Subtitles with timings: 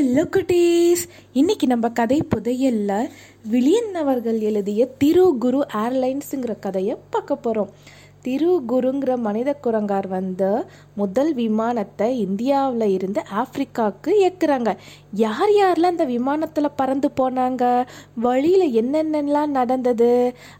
[0.00, 1.00] Hello குட்டீஸ்
[1.32, 2.92] இன்னைக்கு நம்ம கதை புதையல்ல
[3.50, 7.70] விலியன் அவர்கள் எழுதிய திரு குரு ஏர்லைன்ஸுங்கிற கதையை பார்க்க போகிறோம்
[8.24, 10.48] திரு குருங்கிற மனித குரங்கார் வந்து
[10.94, 14.70] முதல் விமானத்தை இந்தியாவில் இருந்து ஆப்ரிக்காவுக்கு ஏற்கிறாங்க
[15.22, 17.62] யார் யாரெல்லாம் அந்த விமானத்தில் பறந்து போனாங்க?
[18.26, 20.10] வழியில் என்னென்னலாம் நடந்தது?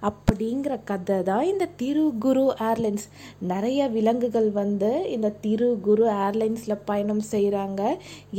[0.02, 3.06] அப்படிங்கிற கதை தான் இந்த திரு குரு ஏர்லைன்ஸ்.
[3.52, 7.82] நிறைய விலங்குகள் வந்து இந்த திரு குரு ஏர்லைன்ஸில் பயணம் செய்கிறாங்க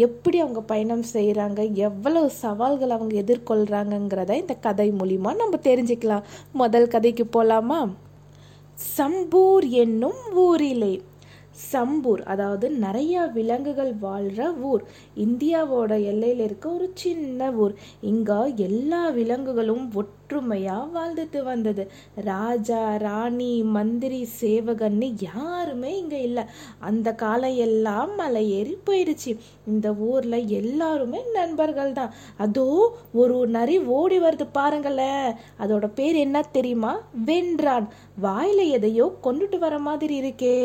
[0.07, 6.25] எப்படி அவங்க பயணம் செய்கிறாங்க எவ்வளவு சவால்கள் அவங்க எதிர்கொள்கிறாங்கங்கிறத இந்த கதை மூலிமா நம்ம தெரிஞ்சுக்கலாம்.
[6.53, 7.81] முதல் கதைக்கு போகலாமா
[8.97, 11.01] சம்பூர் என்னும் ஊரிலே.
[11.73, 14.83] சம்பூர் அதாவது நிறைய விலங்குகள் வாழ்கிற ஊர்.
[15.15, 17.73] இந்தியாவோட எல்லையில் இருக்க ஒரு சின்ன ஊர்.
[18.01, 19.91] இங்கே எல்லா விலங்குகளும்
[20.31, 21.83] ஒற்றுமையாக வாழ்ந்துட்டு வந்தது.
[22.25, 26.43] ராஜா ராணி மந்திரி சேவகன்னு யாருமே இங்கே இல்லை.
[26.79, 29.31] அந்த காலம் எல்லாம் மலை ஏறி போயிடுச்சு
[29.67, 32.13] இந்த ஊரில் எல்லாருமே நண்பர்கள் தான்.
[32.37, 32.67] அதோ
[33.21, 35.27] ஒரு நரி ஓடி வருது பாருங்களேன்.
[35.63, 36.93] அதோட பேர் என்ன தெரியுமா?
[37.29, 37.87] வென்றான்.
[38.27, 40.57] வாயில் எதையோ கொண்டுட்டு வர மாதிரி இருக்கே.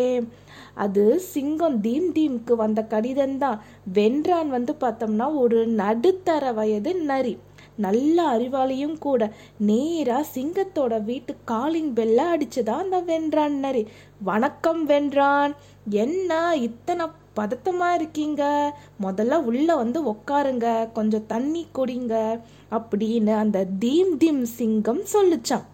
[0.85, 3.61] அது சிங்கம் தீம் தீம்க்கு வந்த கடிதம் தான்.
[3.99, 7.35] வென்றான் வந்து பார்த்தோம்னா ஒரு நடுத்தர வயது நரி.
[7.77, 9.33] நல்ல அறிவாளியும் கூட.
[9.59, 13.87] நேரா சிங்கத்தோட வீட்டு காலிங் பெல்ல அடிச்சுதான் அந்த வென்றான் நரி
[14.23, 15.55] வணக்கம் வென்றான்.
[15.91, 18.73] என்ன இத்தனை பதட்டமா இருக்கீங்க?
[19.03, 20.93] முதல்ல உள்ள வந்து உக்காருங்க.
[20.93, 22.41] கொஞ்சம் தண்ணி குடிங்க.
[22.71, 25.65] அப்படின்னு அந்த தீம் திம் சிங்கம் சொல்லுச்சான்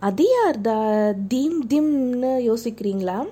[0.00, 3.26] அது யார்தா தீம் திம்னு யோசிக்கிறீங்களா?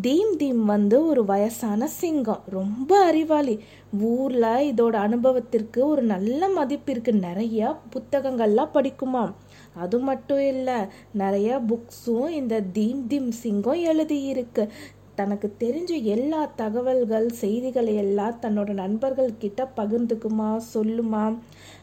[0.00, 2.44] தீம் தீம் வந்து ஒரு வயசான சிங்கம்.
[2.48, 3.58] ரொம்ப அறிவாளி.
[4.00, 9.24] ஊரில் இதோட அனுபவத்திற்கு ஒரு நல்ல மதிப்பு இருக்குது நிறைய புத்தகங்கள்லாம் படிக்குமா
[9.72, 10.78] அது மட்டும் இல்லை
[11.12, 14.68] நிறைய புக்ஸும் இந்த தீம் தீம் சிங்கம் எழுதியிருக்கு.
[15.14, 21.38] தனக்கு தெரிஞ்ச எல்லா தகவல்கள் செய்திகளை எல்லாம் தன்னோட நண்பர்கள் கிட்ட பகிர்ந்துக்குமா சொல்லுமா?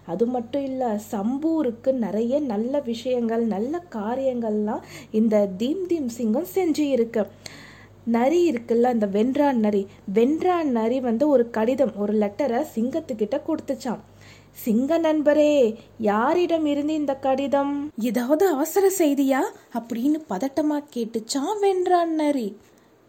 [0.05, 7.23] அது மட்டும் இல்லை சம்பூருக்கு நிறைய நல்ல விஷயங்கள் நல்ல காரியங்கள்லாம் இந்த தீம் தீம் சிங்கம் செஞ்சு இருக்கு
[8.09, 9.87] நரி இருக்குல்ல அந்த வென்றான் நரி.
[10.13, 14.03] வென்றான் நரி வந்து ஒரு கடிதம் ஒரு லெட்டரை சிங்கத்துக்கிட்ட கொடுத்துச்சான்
[14.51, 17.91] சிங்க நண்பரே யாரிடம் இருந்து இந்த கடிதம்?
[17.99, 19.41] ஏதாவது அவசர செய்தியா?
[19.73, 22.47] அப்படின்னு பதட்டமா கேட்டுச்சான் வென்றான் நரி.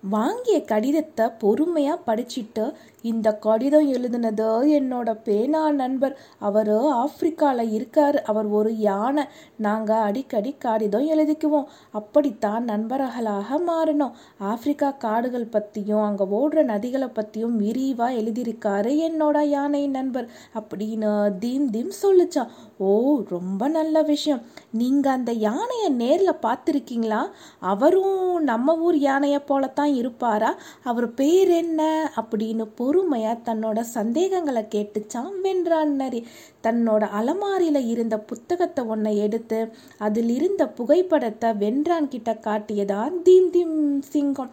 [0.02, 2.64] வாங்கிய கடிதத்தை பொறுமையா படிச்சிட்டு
[3.02, 4.46] இந்த கடிதம் எழுதுனது
[4.78, 6.18] என்னோட பேனா நண்பர்.
[6.38, 8.22] அவர் ஆப்பிரிக்காவில் இருக்கார்.
[8.22, 9.24] அவர் ஒரு யானை.
[9.56, 11.64] நாங்கள் அடிக்கடி கடிதம் எழுதிக்குவோம்.
[11.90, 20.30] அப்படித்தான் நண்பர்களாக மாறணும் ஆப்பிரிக்கா காடுகள் பற்றியும் அங்கே ஓடுற நதிகளை பற்றியும் விரிவாக எழுதியிருக்காரு என்னோட யானை நண்பர்.
[20.54, 24.40] அப்படின்னு தீம் தீம் சொல்லிச்சான் ஓ ரொம்ப நல்ல விஷயம்.
[24.70, 27.30] நீங்கள் அந்த யானையை நேரில் பார்த்துருக்கீங்களா?
[27.60, 30.54] அவரும் நம்ம ஊர் யானையை போலத்தான் இருப்பாரா?
[30.84, 32.10] அவர் பேர் என்ன?
[32.16, 36.26] அப்படின்னு பொறுமையா தன்னோட சந்தேகங்களை கேட்டுச்சான் வென்றான் நரி.
[36.62, 39.68] தன்னோட அலமாரியில இருந்த புத்தகத்தை ஒன்றை எடுத்து
[39.98, 44.50] அதில் இருந்த புகைப்படத்தை வென்றான் கிட்ட காட்டியதான் தீம் தீம் சிங்கம்.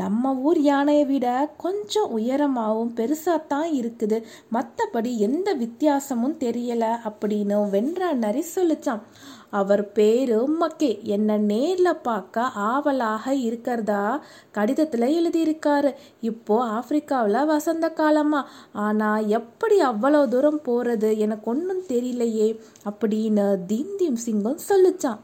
[0.00, 1.26] நம்ம ஊர் யானையை விட
[1.64, 4.18] கொஞ்சம் உயரமாகவும் பெருசாத்தான் இருக்குது.
[4.56, 9.02] மற்றபடி எந்த வித்தியாசமும் தெரியலை அப்படின்னு வென்றா நரி சொல்லிச்சான்
[9.58, 10.90] அவர் பேரு மக்கே.
[11.16, 14.02] என்னை நேரில் பார்க்க ஆவலாக இருக்கிறதா?
[14.56, 15.92] கடிதத்தில் எழுதியிருக்காரு.
[16.30, 18.40] இப்போ ஆப்பிரிக்காவில் வசந்த காலமா.
[18.86, 22.50] ஆனால் எப்படி அவ்வளோ தூரம் போகிறது எனக்கு ஒன்றும் தெரியலையே.
[22.90, 25.22] அப்படின்னு தீம் தீம் சிங்கம் சொல்லிச்சான்.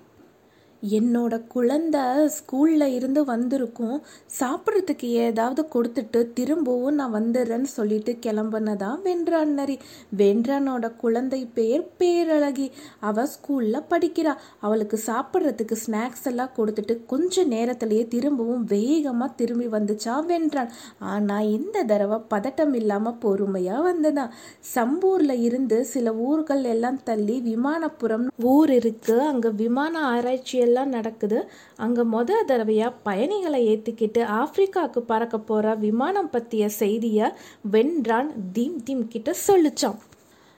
[0.83, 2.01] என்னோட குழந்தை
[2.37, 4.03] ஸ்கூலில் இருந்து வந்திருக்கும்.
[4.39, 9.77] சாப்பிட்றதுக்கு ஏதாவது கொடுத்துட்டு திரும்பவும் நான் வந்துடுறேன்னு சொல்லிட்டு கிளம்புனதா வென்றான் நரி
[10.21, 12.67] வென்றானோட குழந்தை பேர் பேரழகி.
[13.01, 14.33] அவ ஸ்கூலில் படிக்கிறா.
[14.61, 20.73] அவளுக்கு சாப்பிட்றதுக்கு ஸ்நாக்ஸ் எல்லாம் கொடுத்துட்டு கொஞ்ச நேரத்திலேயே திரும்பவும் வேகமாக திரும்பி வந்துச்சா வென்றான்.
[20.99, 24.35] ஆனால் இந்த தடவை பதட்டம் இல்லாமல் பொறுமையாக வந்ததான்
[24.75, 29.21] சம்பூரில் இருந்து சில ஊர்கள் எல்லாம் தள்ளி விமானப்புறம் ஊர் இருக்கு.
[29.31, 31.41] அங்கே விமான ஆராய்ச்சி எல்லாம் நடக்குது.
[31.87, 37.29] அங்கே மொத தடவையாக பயணிகளை ஏற்றிக்கிட்டு ஆப்பிரிக்காவுக்கு பறக்க போகிற விமானம் பற்றிய செய்தியை
[37.73, 40.01] வென்றான் தீம் தீம் கிட்ட சொல்லிச்சான்.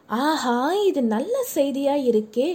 [0.08, 0.56] ஆஹா
[0.88, 2.48] இது நல்ல செய்தியா இருக்கே.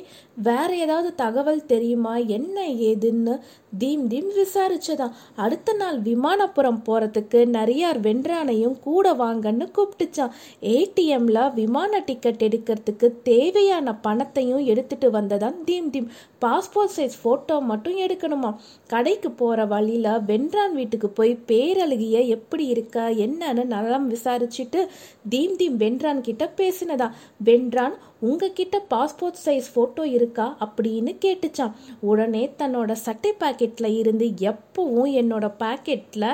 [0.47, 2.13] வேற ஏதாவது தகவல் தெரியுமா?
[2.35, 2.57] என்ன
[2.89, 3.33] ஏதுன்னு
[3.77, 10.30] தீம் தீம் விசாரிச்சதான் அடுத்த நாள் விமானப்புறம் போறதுக்கு நரியார் வென்றானையும் கூட வாங்கன்னு கூப்பிட்டுச்சான்
[10.62, 16.12] ஏடிஎம்ல விமான டிக்கெட் எடுக்கிறதுக்கு தேவையான பணத்தையும் எடுத்துட்டு வந்ததான் தீம் தீம்.
[16.45, 18.56] பாஸ்போர்ட் சைஸ் போட்டோ மட்டும் எடுக்கணுமா
[18.88, 24.88] கடைக்கு போற வழியில வென்றான் வீட்டுக்கு போய் பேரழுகிய எப்படி இருக்க என்னன்னு நலம் விசாரிச்சுட்டு
[25.30, 27.12] தீம் தீம் வென்றான் கிட்ட பேசினதா
[27.45, 30.57] வென்றான் உங்ககிட்ட பாஸ்போர்ட் சைஸ் ஃபோட்டோ இருக்கா?
[30.60, 36.27] அப்படின்னு கேட்டுச்சான் உடனே தன்னோட சட்டை பேக் பாக்கெட்டில் இருந்து எப்பவும் என்னோட பாக்கெட்டில்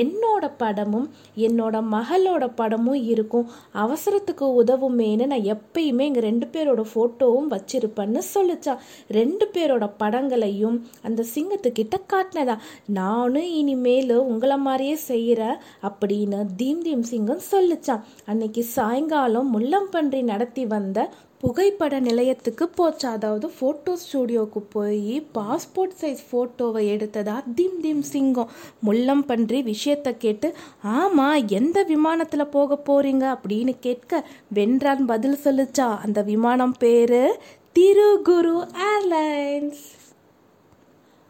[0.00, 1.06] என்னோட படமும்
[1.36, 3.46] என்னோட மகளோட படமும் இருக்கும்.
[3.82, 8.74] அவசரத்துக்கு உதவுமேன்னு நான் எப்பயுமே எங்கள் ரெண்டு பேரோட ஃபோட்டோவும் வச்சிருப்பேன்னு சொல்லிச்சா.
[9.18, 12.56] ரெண்டு பேரோட படங்களையும் அந்த சிங்கத்துக்கிட்ட காட்டினதா.
[12.98, 15.56] நானும் இனிமேல் உங்களை மாதிரியே செய்கிறேன்
[15.90, 21.08] அப்படின்னு தீம் தீம் சிங்கம் சொல்லிச்சான் அன்னைக்கு சாயங்காலம் முள்ளம்பன்றி நடத்தி வந்த
[21.38, 23.06] புகைப்பட நிலையத்துக்கு போச்சா.
[23.06, 27.42] அதாவது ஃபோட்டோ ஸ்டூடியோவுக்கு போய் பாஸ்போர்ட் சைஸ் ஃபோட்டோவை எடுத்ததா?
[27.54, 28.50] திம் திம் சிங்கம்.
[28.80, 33.36] முள்ளம் பன்றி விஷயத்தை கேட்டு ஆமாம் எந்த விமானத்தில் போக போறீங்க?
[33.36, 35.98] அப்படின்னு கேட்க வென்றான் பதில் சொல்லுச்சா.
[35.98, 37.38] அந்த விமானம் பேரு
[37.78, 38.56] திருகுரு
[38.90, 39.84] ஏர்லைன்ஸ்.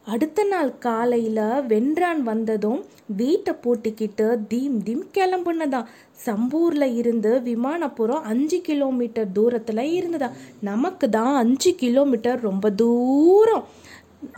[0.06, 2.80] அடுத்த நாள் காலையில் வென்றான் வந்ததும்
[3.16, 5.88] வீட்டை பூட்டிக்கிட்டு தீம் தீம் கிளம்புனதான்
[6.26, 10.28] சம்பூரில் இருந்து விமானப்புறம் அஞ்சு கிலோமீட்டர் தூரத்தில் இருந்ததா.
[10.60, 13.66] நமக்கு தான் அஞ்சு கிலோமீட்டர் ரொம்ப தூரம்.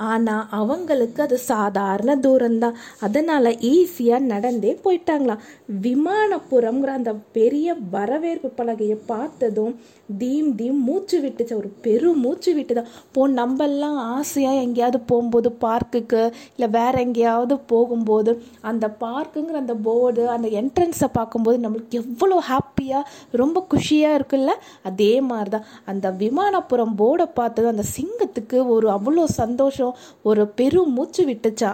[0.07, 2.79] ஆனால் அவங்களுக்கு அது சாதாரண தூரம்தான்.
[3.01, 5.45] அதனால் ஈஸியாக நடந்தே போயிட்டாங்களாம்.
[5.83, 9.75] விமானப்புறங்கிற அந்த பெரிய வரவேற்பு பலகையை பார்த்ததும்
[10.21, 11.55] தீம் தீம் மூச்சு விட்டுச்சு.
[11.55, 16.23] ஒரு பெரும் மூச்சு விட்டு தான் போ நம்மெல்லாம் ஆசையாக எங்கேயாவது போகும்போது பார்க்குக்கு
[16.55, 23.05] இல்லை வேற எங்கேயாவது போகும்போது அந்த பார்க்குங்கிற அந்த போர்டு அந்த என்ட்ரன்ஸை பார்க்கும்போது நம்மளுக்கு எவ்வளோ ஹாப்பியாக
[23.43, 24.55] ரொம்ப குஷியாக இருக்குல்ல?
[24.83, 31.25] அதே மாதிரி தான் அந்த விமானப்புறம் போர்டை பார்த்ததும் அந்த சிங்கத்துக்கு ஒரு அவ்வளோ சந்தோஷம் ஒரு பெரும் மூச்சு
[31.27, 31.71] விட்டுச்சா.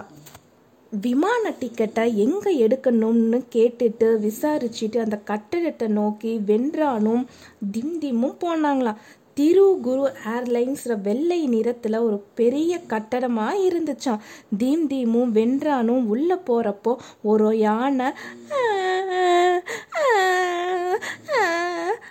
[1.03, 7.23] விமான டிக்கெட்டை எங்கே எடுக்கணும்னு கேட்டுட்டு விசாரிச்சுட்டு அந்த கட்டிடத்தை நோக்கி வென்றானும்
[7.71, 8.99] திம் திம்மும் போனாங்களாம்.
[9.33, 10.03] திரு குரு
[10.33, 14.21] ஏர்லைன்ஸில் வெள்ளை நிறத்தில் ஒரு பெரிய கட்டடமாக இருந்துச்சாம்.
[14.57, 18.07] தீம் தீமும் வென்றானும் உள்ளே போகிறப்போ ஒரு யானை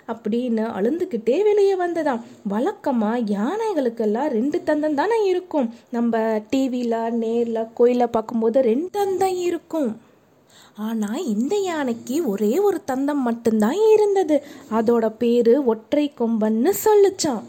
[0.07, 2.23] அப்படின்னு அழுந்துக்கிட்டே வெளியே வந்ததாம்.
[2.47, 5.69] வழக்கமாக யானைகளுக்கெல்லாம் ரெண்டு தந்தம் தானே இருக்கும்.
[5.91, 9.89] நம்ம டிவியில் நேரில் கோயிலில் பார்க்கும்போது ரெண்டு தந்தம் இருக்கும்.
[10.77, 14.37] ஆனால் இந்த யானைக்கு ஒரே ஒரு தந்தம் மட்டும்தான் இருந்தது.
[14.71, 17.43] அதோட பேர் ஒற்றை கொம்பன்னு சொல்லிச்சான்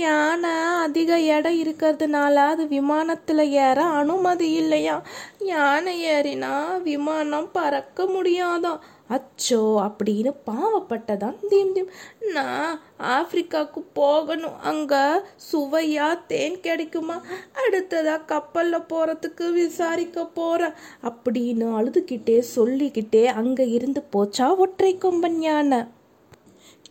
[0.00, 0.52] யானை
[0.84, 4.96] அதிக எடை இருக்கிறதுனால அது விமானத்தில் ஏற அனுமதி இல்லையா
[5.44, 8.80] யானை ஏறினா விமானம் பறக்க முடியாதான்
[9.10, 11.90] அச்சோ அப்படின்னு பாவப்பட்டதான் தீம் தீம்.
[12.32, 14.58] நான் ஆப்பிரிக்காவுக்கு போகணும்.
[14.60, 15.04] அங்கே
[15.52, 17.22] சுவையா தேன் கிடைக்குமா?
[17.66, 20.72] அடுத்ததாக கப்பலில் போகிறதுக்கு விசாரிக்க போகிறேன்
[21.02, 25.78] அப்படின்னு அழுதுகிட்டே சொல்லிக்கிட்டே அங்கே இருந்து போச்சா ஒற்றை கொம்பன் யானை.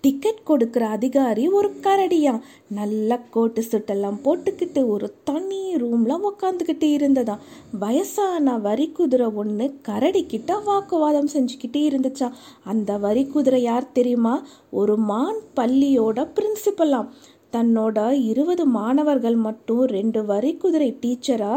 [0.06, 2.34] டிக்கெட் கொடுக்குற அதிகாரி ஒரு கரடியா.
[2.80, 7.36] நல்ல கோட்டு சுட்டெல்லாம் போட்டுக்கிட்டு ஒரு தனி ரூம்ல உக்காந்துக்கிட்டு இருந்ததா.
[7.80, 12.28] வயசான வரி குதிரை ஒன்று கரடி கிட்ட வாக்குவாதம் செஞ்சுக்கிட்டே இருந்துச்சா.
[12.64, 14.36] அந்த வரி குதிரை யார் தெரியுமா?
[14.82, 17.10] ஒரு மான் பள்ளியோட பிரின்சிபலாம்
[17.56, 17.98] தன்னோட
[18.30, 21.54] இருபது மாணவர்கள் மட்டும் ரெண்டு வரி குதிரை டீச்சரா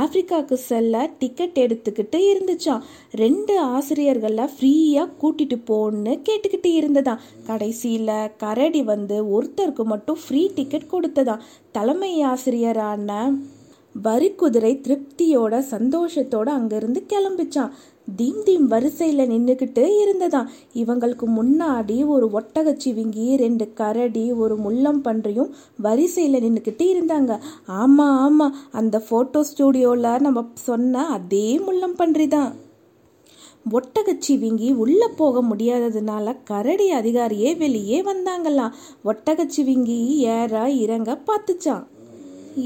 [0.00, 2.84] ஆப்பிரிக்காவுக்கு செல்ல டிக்கெட் எடுத்துக்கிட்டு இருந்துச்சான்
[3.22, 7.22] ரெண்டு ஆசிரியர்களை ஃப்ரீயாக கூட்டிட்டு போன்னு கேட்டுக்கிட்டு இருந்ததாம்.
[7.46, 11.44] கடைசியில் கரடி வந்து ஒருத்தருக்கு மட்டும் ஃப்ரீ டிக்கெட் கொடுத்ததாம்.
[11.72, 13.12] தலைமை ஆசிரியரான
[14.04, 17.72] வரிக்குதிரை திருப்தியோட சந்தோஷத்தோட அங்கேருந்து கிளம்பிச்சான்
[18.16, 20.48] தீம் தீம் வரிசையில் நின்றுக்கிட்டு இருந்ததாம்.
[20.74, 25.50] இவங்களுக்கு முன்னாடி ஒரு ஒட்டகச்சிவிங்கி ரெண்டு கரடி ஒரு முள்ளம் பன்றியும்
[25.80, 27.38] வரிசையில் நின்றுக்கிட்டு இருந்தாங்க.
[27.66, 32.56] ஆமாம் ஆமாம் அந்த ஃபோட்டோ ஸ்டூடியோவில் நம்ம சொன்ன அதே முள்ளம் பன்றி தான்
[33.72, 38.74] ஒட்டகச்சிவிங்கி உள்ளே போக முடியாததுனால கரடி அதிகாரியே வெளியே வந்தாங்களாம்.
[39.04, 41.86] ஒட்டகச்சிவிங்கி ஏற இறங்க பார்த்துச்சான்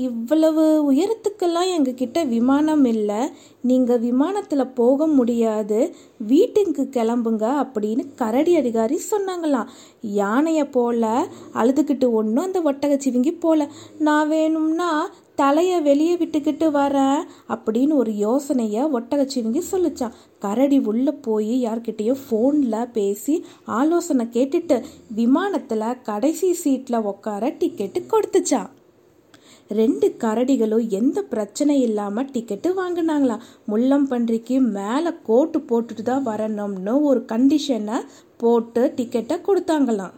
[0.01, 3.21] இவ்வளவு உயரத்துக்கெல்லாம் எங்ககிட்ட விமானம் இல்லை.
[3.61, 5.95] நீங்கள் விமானத்தில் போக முடியாது.
[6.19, 9.71] வீட்டுக்கு கிளம்புங்க அப்படின்னு கரடி அதிகாரி சொன்னாங்களாம்.
[10.03, 11.11] யானையை போல
[11.55, 13.69] அழுதுகிட்டு ஒன்றும் அந்த ஒட்டகச்சிவிங்கி போல.
[13.99, 14.91] நான் வேணும்னா
[15.35, 23.45] தலையை வெளியே விட்டுக்கிட்டு வரேன் அப்படின்னு ஒரு யோசனையை ஒட்டகச்சிவிங்கி சொல்லிச்சான் கரடி உள்ளே போய் யார்கிட்டேயோ ஃபோனில் பேசி
[23.65, 24.83] ஆலோசனை கேட்டுட்டு
[25.15, 28.71] விமானத்தில் கடைசி சீட்டில் உட்கார டிக்கெட்டு கொடுத்துச்சான்
[29.71, 37.99] ரெண்டு கரடிகளும் எந்த பிரச்சனை இல்லாமல் டிக்கெட்டு வாங்கினாங்களாம் முள்ளம்பன்றிக்கு மேலே கோட்டு போட்டுட்டு தான் வரணும்னு ஒரு கண்டிஷனை
[38.37, 40.15] போட்டு டிக்கெட்டை கொடுத்தாங்களாம்.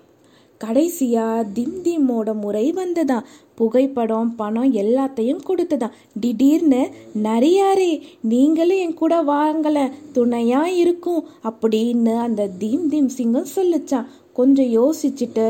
[0.60, 5.96] கடைசியாக திம் திம்மோட முறை வந்ததான் புகைப்படம் பணம் எல்லாத்தையும் கொடுத்ததாம்.
[6.20, 6.82] திடீர்னு
[7.22, 7.90] நிறையாரே
[8.22, 9.78] நீங்களும் என் கூட வாங்கல
[10.14, 15.48] துணையா இருக்கும் அப்படின்னு அந்த தீம் தீம் சிங்கம் சொல்லிச்சான் கொஞ்சம் யோசிச்சுட்டு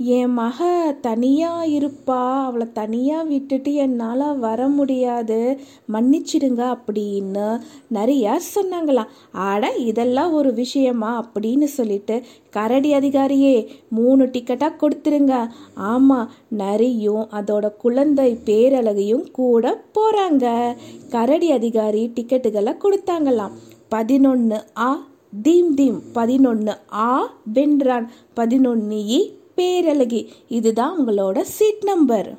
[0.00, 2.44] என் மக தனியாக இருப்பா.
[2.44, 5.58] அவளை தனியாக விட்டுட்டு என்னால் வர முடியாது.
[5.92, 7.60] மன்னிச்சிடுங்க அப்படின்னு
[7.92, 9.06] நிறையா சொன்னாங்களாம்.
[9.32, 15.46] ஆட இதெல்லாம் ஒரு விஷயமா அப்படின்னு சொல்லிட்டு கரடி அதிகாரியே மூணு டிக்கெட்டாக கொடுத்துருங்க.
[15.74, 20.74] ஆமாம் நரியும் அதோட குழந்தை பேரழகையும் கூட போகிறாங்க
[21.10, 23.50] கரடி அதிகாரி டிக்கெட்டுகளை கொடுத்தாங்களாம்.
[23.88, 25.06] பதினொன்று ஆ
[25.42, 26.02] தீம் தீம்.
[26.12, 28.06] பதினொன்று ஆ வென்றான்.
[28.34, 30.22] பதினொன்று இ பேரழகி.
[30.48, 32.30] இதுதான் உங்களோட சீட் நம்பர்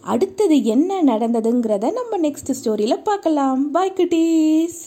[0.00, 3.70] அடுத்தது என்ன நடந்ததுங்கிறத நம்ம நெக்ஸ்ட் ஸ்டோரியில் பார்க்கலாம்.
[3.70, 4.78] பாய் குட்டீஸ்